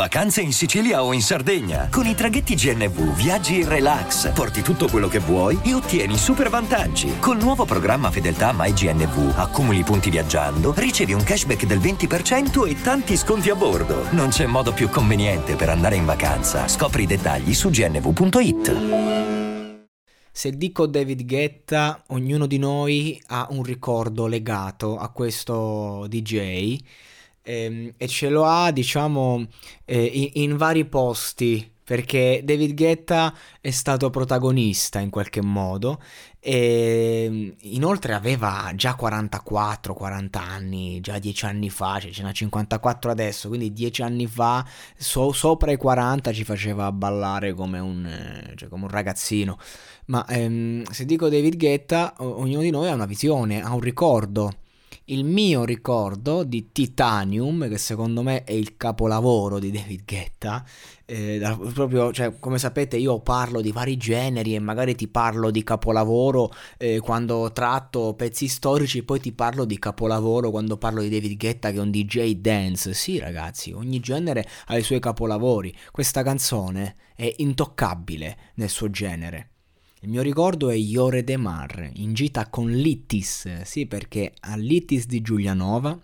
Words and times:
Vacanze 0.00 0.40
in 0.40 0.54
Sicilia 0.54 1.04
o 1.04 1.12
in 1.12 1.20
Sardegna. 1.20 1.90
Con 1.90 2.06
i 2.06 2.14
traghetti 2.14 2.54
GNV 2.54 3.14
viaggi 3.14 3.60
in 3.60 3.68
relax, 3.68 4.32
porti 4.32 4.62
tutto 4.62 4.88
quello 4.88 5.08
che 5.08 5.18
vuoi 5.18 5.60
e 5.62 5.74
ottieni 5.74 6.16
super 6.16 6.48
vantaggi. 6.48 7.18
Col 7.18 7.36
nuovo 7.36 7.66
programma 7.66 8.10
Fedeltà 8.10 8.54
MyGNV 8.56 9.34
accumuli 9.36 9.82
punti 9.82 10.08
viaggiando, 10.08 10.72
ricevi 10.74 11.12
un 11.12 11.22
cashback 11.22 11.66
del 11.66 11.80
20% 11.80 12.66
e 12.66 12.80
tanti 12.80 13.14
sconti 13.14 13.50
a 13.50 13.54
bordo. 13.54 14.10
Non 14.12 14.30
c'è 14.30 14.46
modo 14.46 14.72
più 14.72 14.88
conveniente 14.88 15.54
per 15.54 15.68
andare 15.68 15.96
in 15.96 16.06
vacanza. 16.06 16.66
Scopri 16.66 17.02
i 17.02 17.06
dettagli 17.06 17.52
su 17.52 17.68
gnv.it. 17.68 18.76
Se 20.32 20.50
dico 20.50 20.86
David 20.86 21.26
Guetta, 21.26 22.04
ognuno 22.06 22.46
di 22.46 22.56
noi 22.56 23.22
ha 23.26 23.48
un 23.50 23.62
ricordo 23.62 24.26
legato 24.26 24.96
a 24.96 25.10
questo 25.10 26.06
DJ 26.08 26.78
ehm, 27.42 27.94
e 27.96 28.08
ce 28.08 28.28
lo 28.28 28.44
ha, 28.44 28.70
diciamo, 28.70 29.46
eh, 29.84 30.04
in, 30.04 30.50
in 30.50 30.56
vari 30.56 30.84
posti 30.86 31.78
perché 31.90 32.42
David 32.44 32.74
Guetta 32.74 33.34
è 33.60 33.70
stato 33.72 34.10
protagonista 34.10 35.00
in 35.00 35.10
qualche 35.10 35.42
modo 35.42 36.00
e 36.38 37.24
ehm, 37.24 37.54
inoltre 37.62 38.14
aveva 38.14 38.70
già 38.76 38.96
44-40 38.96 40.38
anni, 40.38 41.00
già 41.00 41.18
10 41.18 41.46
anni 41.46 41.68
fa, 41.68 41.98
cioè 41.98 42.12
ce 42.12 42.22
n'ha 42.22 42.30
54 42.30 43.10
adesso, 43.10 43.48
quindi 43.48 43.72
10 43.72 44.02
anni 44.02 44.28
fa 44.28 44.64
so, 44.96 45.32
sopra 45.32 45.72
i 45.72 45.76
40 45.76 46.32
ci 46.32 46.44
faceva 46.44 46.92
ballare 46.92 47.54
come 47.54 47.80
un, 47.80 48.06
eh, 48.06 48.54
cioè 48.54 48.68
come 48.68 48.84
un 48.84 48.90
ragazzino. 48.90 49.58
Ma 50.06 50.24
ehm, 50.28 50.84
se 50.84 51.04
dico 51.04 51.28
David 51.28 51.56
Guetta, 51.56 52.14
ognuno 52.18 52.62
di 52.62 52.70
noi 52.70 52.88
ha 52.88 52.94
una 52.94 53.04
visione, 53.04 53.62
ha 53.64 53.74
un 53.74 53.80
ricordo 53.80 54.59
il 55.10 55.24
mio 55.24 55.64
ricordo 55.64 56.44
di 56.44 56.70
Titanium, 56.72 57.68
che 57.68 57.78
secondo 57.78 58.22
me 58.22 58.44
è 58.44 58.52
il 58.52 58.76
capolavoro 58.76 59.58
di 59.58 59.70
David 59.70 60.04
Guetta, 60.04 60.64
eh, 61.04 61.40
proprio, 61.74 62.12
cioè, 62.12 62.38
come 62.38 62.58
sapete 62.58 62.96
io 62.96 63.18
parlo 63.20 63.60
di 63.60 63.72
vari 63.72 63.96
generi 63.96 64.54
e 64.54 64.60
magari 64.60 64.94
ti 64.94 65.08
parlo 65.08 65.50
di 65.50 65.64
capolavoro 65.64 66.52
eh, 66.78 67.00
quando 67.00 67.50
tratto 67.52 68.14
pezzi 68.14 68.46
storici, 68.46 69.02
poi 69.02 69.18
ti 69.18 69.32
parlo 69.32 69.64
di 69.64 69.78
capolavoro 69.78 70.50
quando 70.50 70.76
parlo 70.76 71.02
di 71.02 71.08
David 71.08 71.36
Guetta 71.36 71.70
che 71.70 71.78
è 71.78 71.80
un 71.80 71.90
DJ 71.90 72.34
dance. 72.34 72.94
Sì 72.94 73.18
ragazzi, 73.18 73.72
ogni 73.72 73.98
genere 73.98 74.46
ha 74.66 74.78
i 74.78 74.82
suoi 74.82 75.00
capolavori. 75.00 75.74
Questa 75.90 76.22
canzone 76.22 76.96
è 77.16 77.32
intoccabile 77.38 78.52
nel 78.54 78.68
suo 78.68 78.88
genere. 78.90 79.49
Il 80.02 80.08
mio 80.08 80.22
ricordo 80.22 80.70
è 80.70 80.74
Iore 80.74 81.22
De 81.24 81.36
Mar, 81.36 81.90
in 81.96 82.14
gita 82.14 82.48
con 82.48 82.70
Littis, 82.70 83.60
sì 83.64 83.84
perché 83.84 84.32
a 84.40 84.56
Littis 84.56 85.04
di 85.04 85.20
Giulianova 85.20 86.00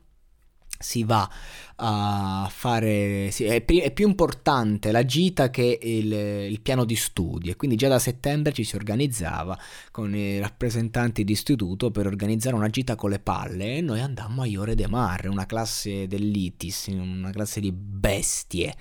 si 0.79 1.05
va 1.05 1.29
a 1.79 2.49
fare 2.51 3.31
sì, 3.31 3.45
è, 3.45 3.65
è, 3.65 3.91
più 3.91 4.09
importante 4.09 4.91
la 4.93 5.05
gita 5.05 5.51
che 5.51 5.79
il, 5.83 6.11
il, 6.11 6.61
piano 6.63 6.87
di 6.87 6.97
studi 6.97 7.51
e 7.51 7.57
quindi 7.57 7.77
già 7.77 7.89
da 7.89 7.99
settembre 7.99 8.53
ci 8.53 8.65
si 8.65 8.77
organizzava 8.77 9.59
con 9.91 10.15
i 10.15 10.39
rappresentanti 10.39 11.23
di 11.23 11.33
istituto 11.33 11.91
per 11.91 12.07
organizzare 12.07 12.57
una 12.57 12.71
gita 12.71 12.95
con 12.95 13.11
le 13.11 13.19
palle 13.19 13.77
e 13.77 13.81
noi 13.83 14.01
andammo 14.01 14.43
a 14.43 14.47
Iore 14.47 14.75
de 14.75 14.87
Mar 14.89 15.29
una 15.29 15.45
classe 15.45 16.07
dell'ITIS 16.07 16.87
una 16.87 17.31
classe 17.31 17.61
di 17.61 17.73
bestie 17.73 18.75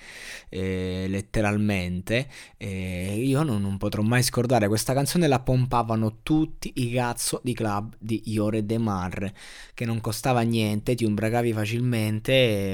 eh, 0.49 1.05
letteralmente. 1.09 2.27
Eh, 2.57 3.21
io 3.23 3.43
non, 3.43 3.61
non, 3.61 3.77
potrò 3.77 4.01
mai 4.01 4.23
scordare 4.23 4.67
questa 4.67 4.93
canzone 4.93 5.27
la 5.27 5.39
pompavano 5.39 6.19
tutti 6.23 6.71
i 6.75 6.91
cazzo 6.91 7.41
di 7.43 7.53
club 7.53 7.95
di 7.99 8.21
Iore 8.25 8.65
de 8.65 8.77
Mar 8.77 9.31
che 9.73 9.85
non 9.85 9.99
costava 10.01 10.41
niente 10.41 10.95
ti 10.95 11.03
umbragavi 11.03 11.51
facilmente 11.51 11.84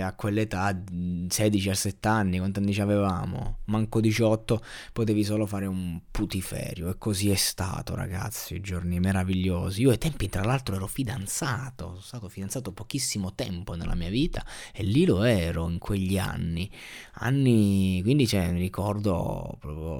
a 0.02 0.14
quell'età, 0.14 0.72
16-17 0.72 2.08
anni, 2.08 2.38
quanti 2.38 2.60
anni 2.60 2.78
avevamo? 2.80 3.60
Manco 3.66 4.00
18, 4.00 4.64
potevi 4.94 5.24
solo 5.24 5.46
fare 5.46 5.66
un 5.66 6.00
putiferio. 6.10 6.90
E 6.90 6.98
così 6.98 7.30
è 7.30 7.36
stato, 7.36 7.96
ragazzi, 7.96 8.62
giorni 8.62 9.00
meravigliosi. 9.00 9.82
Io 9.82 9.90
ai 9.92 9.98
tempi, 9.98 10.30
tra 10.30 10.44
l'altro, 10.44 10.76
ero 10.76 10.88
fidanzato, 10.88 11.88
sono 11.88 12.02
stato 12.02 12.30
fidanzato 12.30 12.72
pochissimo 12.72 13.34
tempo 13.34 13.76
nella 13.76 13.96
mia 13.96 14.10
vita 14.10 14.46
e 14.74 14.84
lì 14.84 15.06
lo 15.06 15.24
ero 15.24 15.68
in 15.70 15.78
quegli 15.78 16.18
anni. 16.18 16.70
Anni, 17.14 18.02
quindi 18.04 18.28
cioè, 18.28 18.52
mi 18.52 18.60
ricordo 18.60 19.58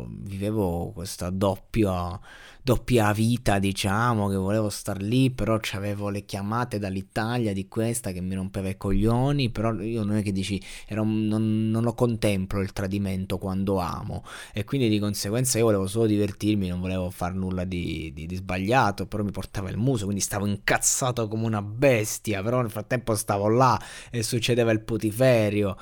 vivevo 0.10 0.92
questa 0.94 1.30
doppia 1.30 2.20
doppia 2.64 3.12
vita, 3.12 3.58
diciamo, 3.58 4.28
che 4.30 4.36
volevo 4.36 4.70
star 4.70 5.02
lì, 5.02 5.32
però 5.32 5.60
avevo 5.74 6.10
le 6.10 6.26
chiamate 6.26 6.78
dall'Italia 6.78 7.54
di 7.54 7.68
questa 7.68 8.12
che 8.12 8.22
mi 8.22 8.36
rompeva 8.36 8.70
i 8.70 8.78
coglioni, 8.78 9.50
però 9.50 9.74
io 9.82 10.04
non 10.04 10.18
è 10.18 10.22
che 10.22 10.32
dici, 10.32 10.62
un, 10.90 11.26
non, 11.26 11.70
non, 11.70 11.84
lo 11.84 11.94
contemplo 11.94 12.62
il 12.62 12.72
tradimento 12.72 13.38
quando 13.38 13.80
amo 13.80 14.24
e 14.54 14.64
quindi 14.64 14.90
di 14.90 15.00
conseguenza 15.00 15.58
io 15.58 15.66
volevo 15.66 15.88
solo 15.88 16.06
divertirmi, 16.06 16.68
non 16.68 16.80
volevo 16.80 17.10
fare 17.10 17.34
nulla 17.34 17.64
di, 17.64 18.12
di, 18.14 18.28
di 18.28 18.36
sbagliato, 18.36 19.08
però 19.08 19.24
mi 19.24 19.32
portava 19.32 19.70
il 19.70 19.78
muso, 19.78 20.06
quindi 20.06 20.22
stavo 20.22 20.46
incazzato 20.46 21.28
come 21.28 21.46
una 21.46 21.62
bestia, 21.64 22.44
però 22.44 22.62
nel 22.62 22.70
frattempo 22.70 23.16
stavo 23.16 23.48
là 23.48 23.80
e 24.12 24.22
succedeva 24.22 24.72
il 24.72 24.82
putiferio. 24.82 25.76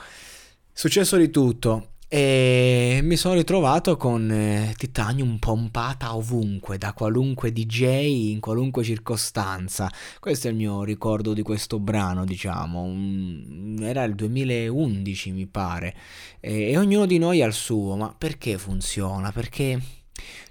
Successo 0.71 1.17
di 1.17 1.29
tutto. 1.29 1.89
E 2.11 3.01
mi 3.03 3.15
sono 3.17 3.35
ritrovato 3.35 3.95
con 3.95 4.31
eh, 4.31 4.73
Titanium 4.75 5.37
pompata 5.37 6.15
ovunque, 6.15 6.79
da 6.79 6.91
qualunque 6.93 7.51
DJ, 7.51 8.31
in 8.31 8.39
qualunque 8.39 8.83
circostanza. 8.83 9.91
Questo 10.19 10.47
è 10.47 10.49
il 10.49 10.55
mio 10.55 10.83
ricordo 10.83 11.33
di 11.33 11.43
questo 11.43 11.79
brano, 11.79 12.25
diciamo. 12.25 13.77
Era 13.85 14.03
il 14.05 14.15
2011, 14.15 15.31
mi 15.33 15.45
pare. 15.45 15.95
E, 16.39 16.71
e 16.71 16.77
ognuno 16.77 17.05
di 17.05 17.19
noi 17.19 17.43
ha 17.43 17.45
il 17.45 17.53
suo, 17.53 17.95
ma 17.95 18.11
perché 18.17 18.57
funziona? 18.57 19.31
Perché... 19.31 19.79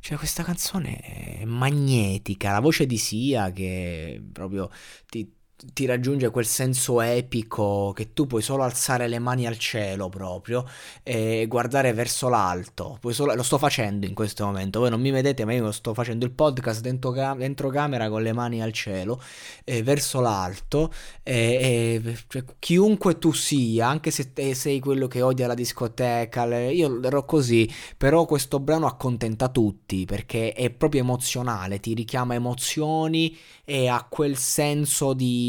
Cioè, 0.00 0.16
questa 0.16 0.44
canzone 0.44 0.96
è 1.40 1.44
magnetica, 1.44 2.52
la 2.52 2.60
voce 2.60 2.86
di 2.86 2.96
Sia 2.96 3.50
che 3.50 4.22
proprio 4.32 4.70
ti, 5.06 5.37
ti 5.72 5.86
raggiunge 5.86 6.30
quel 6.30 6.46
senso 6.46 7.00
epico 7.00 7.92
che 7.92 8.12
tu 8.12 8.28
puoi 8.28 8.42
solo 8.42 8.62
alzare 8.62 9.08
le 9.08 9.18
mani 9.18 9.44
al 9.44 9.58
cielo 9.58 10.08
proprio 10.08 10.64
e 11.02 11.46
guardare 11.48 11.92
verso 11.92 12.28
l'alto. 12.28 13.00
Solo, 13.08 13.34
lo 13.34 13.42
sto 13.42 13.58
facendo 13.58 14.06
in 14.06 14.14
questo 14.14 14.44
momento. 14.44 14.78
Voi 14.78 14.90
non 14.90 15.00
mi 15.00 15.10
vedete, 15.10 15.44
ma 15.44 15.52
io 15.52 15.72
sto 15.72 15.94
facendo 15.94 16.24
il 16.24 16.30
podcast 16.30 16.80
dentro, 16.80 17.12
dentro 17.36 17.70
camera 17.70 18.08
con 18.08 18.22
le 18.22 18.32
mani 18.32 18.62
al 18.62 18.72
cielo, 18.72 19.20
eh, 19.64 19.82
verso 19.82 20.20
l'alto. 20.20 20.92
E, 21.24 22.02
e 22.04 22.18
cioè, 22.28 22.44
chiunque 22.60 23.18
tu 23.18 23.32
sia, 23.32 23.88
anche 23.88 24.12
se 24.12 24.30
sei 24.54 24.78
quello 24.78 25.08
che 25.08 25.22
odia 25.22 25.48
la 25.48 25.54
discoteca, 25.54 26.46
le, 26.46 26.72
io 26.72 27.02
ero 27.02 27.24
così. 27.24 27.68
Però 27.96 28.26
questo 28.26 28.60
brano 28.60 28.86
accontenta 28.86 29.48
tutti 29.48 30.04
perché 30.04 30.52
è 30.52 30.70
proprio 30.70 31.00
emozionale, 31.00 31.80
ti 31.80 31.94
richiama 31.94 32.34
emozioni 32.34 33.36
e 33.64 33.88
ha 33.88 34.06
quel 34.08 34.36
senso 34.36 35.12
di 35.12 35.47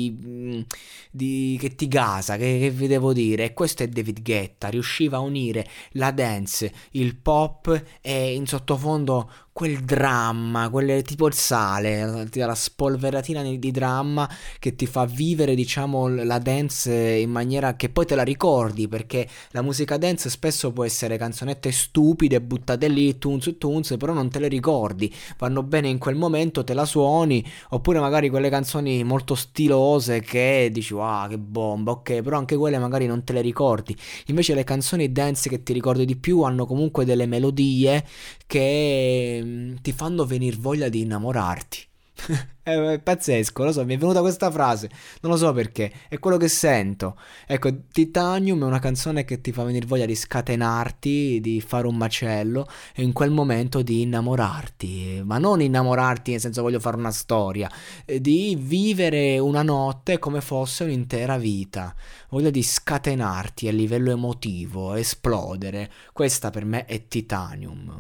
di, 1.12 1.58
che 1.60 1.76
ti 1.76 1.88
gasa, 1.88 2.38
che, 2.38 2.58
che 2.60 2.70
vi 2.70 2.88
devo 2.88 3.14
dire. 3.14 3.46
E 3.46 3.54
questo 3.54 3.84
è 3.84 3.88
David 3.88 4.22
Guetta, 4.22 4.70
riusciva 4.70 5.18
a 5.18 5.22
unire 5.22 5.68
la 5.92 6.12
dance, 6.12 6.72
il 6.92 7.16
pop 7.16 7.84
e 8.02 8.34
in 8.34 8.46
sottofondo 8.48 9.30
quel 9.60 9.84
dramma, 9.84 10.70
quelle, 10.70 11.02
tipo 11.02 11.28
il 11.28 11.34
sale, 11.34 12.30
la 12.32 12.56
spolveratina 12.56 13.44
di 13.44 13.72
dramma 13.72 14.26
che 14.58 14.74
ti 14.74 14.86
fa 14.86 15.04
vivere, 15.04 15.54
diciamo, 15.54 16.08
la 16.08 16.40
dance 16.40 16.94
in 16.94 17.30
maniera 17.30 17.76
che 17.76 17.90
poi 17.90 18.06
te 18.06 18.16
la 18.16 18.24
ricordi, 18.24 18.88
perché 18.88 19.28
la 19.52 19.62
musica 19.62 19.98
dance 19.98 20.30
spesso 20.30 20.72
può 20.72 20.86
essere 20.86 21.18
canzonette 21.18 21.74
stupide, 21.74 22.40
buttate 22.40 22.88
lì, 22.88 23.18
tunz 23.18 23.56
tunz, 23.58 23.98
però 23.98 24.14
non 24.14 24.30
te 24.30 24.40
le 24.40 24.48
ricordi, 24.48 25.14
vanno 25.38 25.62
bene 25.62 25.90
in 25.90 25.98
quel 25.98 26.16
momento, 26.16 26.64
te 26.64 26.74
la 26.74 26.86
suoni, 26.86 27.46
oppure 27.72 28.00
magari 28.00 28.30
quelle 28.30 28.50
canzoni 28.50 29.04
molto 29.04 29.36
stilose 29.36 30.22
che 30.22 30.70
dici, 30.72 30.94
wow, 30.94 31.28
che 31.28 31.38
bomba, 31.38 31.92
ok, 31.92 32.22
però 32.22 32.38
anche 32.38 32.56
quelle 32.56 32.78
magari 32.78 33.08
non 33.08 33.26
te 33.26 33.34
le 33.34 33.42
ricordi. 33.42 33.94
Invece 34.28 34.54
le 34.54 34.64
canzoni 34.64 35.12
dance 35.12 35.50
che 35.50 35.64
ti 35.64 35.74
ricordi 35.74 36.06
di 36.06 36.16
più 36.16 36.44
hanno 36.44 36.66
comunque 36.66 37.04
delle 37.04 37.26
melodie 37.26 38.06
che 38.48 39.48
mm, 39.50 39.76
ti 39.82 39.92
fanno 39.92 40.26
venire 40.26 40.58
voglia 40.60 40.90
di 40.90 41.02
innamorarti. 41.02 41.89
è 42.64 43.00
pazzesco, 43.00 43.64
lo 43.64 43.72
so, 43.72 43.86
mi 43.86 43.96
è 43.96 43.98
venuta 43.98 44.22
questa 44.22 44.52
frase, 44.52 44.90
non 45.22 45.32
lo 45.32 45.38
so 45.38 45.52
perché, 45.54 45.92
è 46.08 46.20
quello 46.20 46.38
che 46.38 46.48
sento. 46.48 47.18
Ecco, 47.48 47.70
Titanium 47.92 48.62
è 48.62 48.66
una 48.66 48.80
canzone 48.80 49.26
che 49.26 49.42
ti 49.42 49.52
fa 49.52 49.64
venire 49.64 49.86
voglia 49.86 50.06
di 50.06 50.16
scatenarti, 50.16 51.40
di 51.42 51.62
fare 51.62 51.88
un 51.88 51.96
macello 51.96 52.68
e 52.94 53.04
in 53.04 53.14
quel 53.14 53.32
momento 53.32 53.82
di 53.82 54.02
innamorarti, 54.02 55.22
ma 55.24 55.38
non 55.38 55.62
innamorarti 55.62 56.32
nel 56.32 56.40
senso 56.40 56.62
voglio 56.62 56.80
fare 56.80 56.98
una 56.98 57.12
storia, 57.12 57.70
eh, 58.06 58.22
di 58.22 58.58
vivere 58.60 59.40
una 59.40 59.64
notte 59.64 60.20
come 60.20 60.42
fosse 60.42 60.84
un'intera 60.84 61.38
vita, 61.38 61.96
voglia 62.30 62.50
di 62.50 62.64
scatenarti 62.64 63.68
a 63.68 63.72
livello 63.72 64.12
emotivo, 64.12 64.94
esplodere. 64.94 65.92
Questa 66.14 66.50
per 66.50 66.66
me 66.66 66.86
è 66.86 67.08
Titanium, 67.08 67.92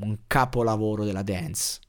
un 0.00 0.18
capolavoro 0.26 1.04
della 1.04 1.22
dance. 1.22 1.84